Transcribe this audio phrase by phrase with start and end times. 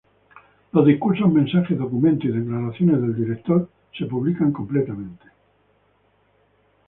[0.71, 5.25] Los discursos, mensajes, documentos y declaraciones del Director son publicados completamente.